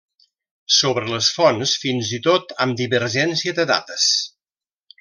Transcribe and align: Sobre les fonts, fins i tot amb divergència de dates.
Sobre 0.77 1.03
les 1.15 1.27
fonts, 1.35 1.73
fins 1.83 2.13
i 2.19 2.21
tot 2.29 2.55
amb 2.65 2.81
divergència 2.81 3.55
de 3.61 3.67
dates. 3.75 4.09